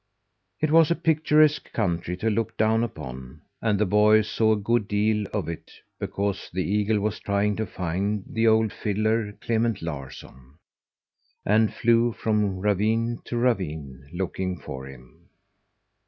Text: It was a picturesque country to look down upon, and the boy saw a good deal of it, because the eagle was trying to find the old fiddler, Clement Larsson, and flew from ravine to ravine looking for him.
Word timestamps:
It 0.59 0.71
was 0.71 0.89
a 0.89 0.95
picturesque 0.95 1.71
country 1.73 2.17
to 2.17 2.29
look 2.31 2.57
down 2.57 2.83
upon, 2.83 3.43
and 3.61 3.77
the 3.77 3.85
boy 3.85 4.23
saw 4.23 4.53
a 4.53 4.59
good 4.59 4.87
deal 4.87 5.27
of 5.31 5.47
it, 5.47 5.69
because 5.99 6.49
the 6.51 6.63
eagle 6.63 6.99
was 6.99 7.19
trying 7.19 7.55
to 7.57 7.67
find 7.67 8.23
the 8.27 8.47
old 8.47 8.73
fiddler, 8.73 9.33
Clement 9.33 9.83
Larsson, 9.83 10.55
and 11.45 11.71
flew 11.71 12.13
from 12.13 12.57
ravine 12.57 13.19
to 13.25 13.37
ravine 13.37 14.09
looking 14.11 14.57
for 14.59 14.87
him. 14.87 15.29